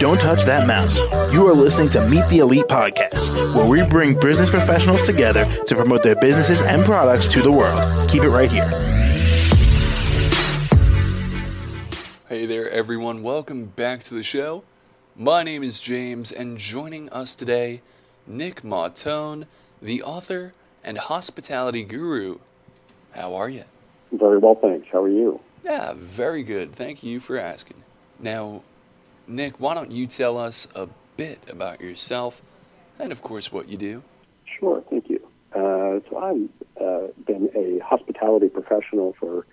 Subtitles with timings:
[0.00, 0.98] Don't touch that mouse.
[1.32, 5.76] You are listening to Meet the Elite Podcast, where we bring business professionals together to
[5.76, 8.10] promote their businesses and products to the world.
[8.10, 8.68] Keep it right here.
[12.28, 13.22] Hey there, everyone.
[13.22, 14.64] Welcome back to the show.
[15.14, 17.82] My name is James, and joining us today,
[18.26, 19.46] Nick Mautone,
[19.80, 22.38] the author and hospitality guru.
[23.12, 23.62] How are you?
[24.10, 24.88] Very well, thanks.
[24.90, 25.38] How are you?
[25.64, 26.72] Yeah, very good.
[26.72, 27.82] Thank you for asking.
[28.20, 28.62] Now,
[29.26, 32.42] Nick, why don't you tell us a bit about yourself
[32.98, 34.02] and, of course, what you do?
[34.44, 35.26] Sure, thank you.
[35.54, 39.46] Uh, so I've uh, been a hospitality professional for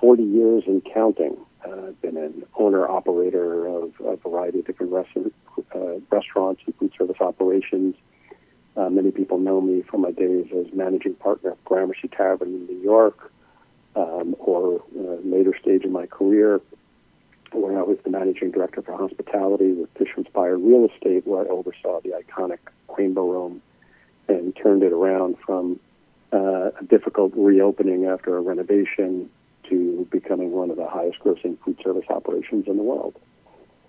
[0.00, 1.36] 40 years and counting.
[1.64, 5.34] Uh, I've been an owner operator of a variety of different restaurant,
[5.74, 7.94] uh, restaurants and food service operations.
[8.76, 12.66] Uh, many people know me from my days as managing partner of Gramercy Tavern in
[12.66, 13.30] New York,
[14.24, 16.60] um, or uh, later stage in my career,
[17.52, 21.48] where I was the managing director for hospitality with Tishman Speyer Real Estate, where I
[21.48, 22.58] oversaw the iconic
[22.96, 23.62] Rainbow Room
[24.28, 25.78] and turned it around from
[26.32, 29.30] uh, a difficult reopening after a renovation
[29.68, 33.14] to becoming one of the highest grossing food service operations in the world.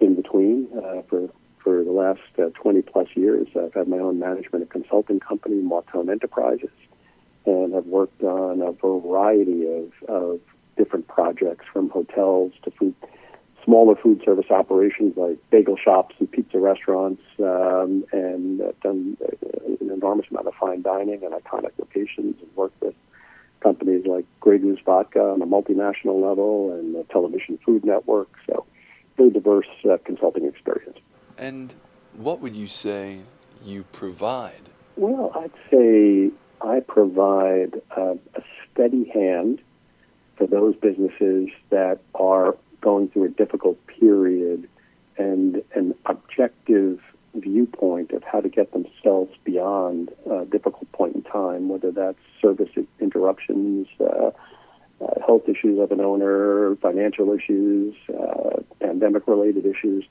[0.00, 1.30] In between, uh, for
[1.62, 5.62] for the last uh, 20 plus years, I've had my own management and consulting company,
[5.62, 6.68] Mautone Enterprises,
[7.46, 10.40] and I've worked on a variety of, of
[10.76, 12.94] different projects from hotels to food
[13.64, 19.16] smaller food service operations like bagel shops and pizza restaurants, um, and done
[19.80, 22.94] an enormous amount of fine dining and iconic locations, and worked with
[23.60, 28.28] companies like Grey Goose Vodka on a multinational level and the Television Food Network.
[28.46, 28.66] So,
[29.16, 30.98] very diverse uh, consulting experience.
[31.38, 31.74] And
[32.12, 33.20] what would you say
[33.64, 34.60] you provide?
[34.96, 36.30] Well, I'd say
[36.64, 39.60] I provide uh, a steady hand
[40.36, 44.68] for those businesses that are going through a difficult period
[45.18, 47.00] and an objective
[47.34, 52.70] viewpoint of how to get themselves beyond a difficult point in time, whether that's service
[53.00, 54.30] interruptions, uh,
[55.00, 60.04] uh, health issues of an owner, financial issues, uh, pandemic related issues.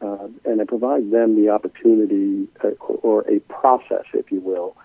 [0.00, 4.76] Uh, and I provide them the opportunity uh, or a process, if you will,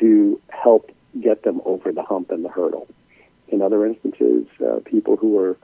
[0.00, 0.90] to help
[1.20, 2.86] get them over the hump and the hurdle.
[3.48, 5.56] In other instances, uh, people who are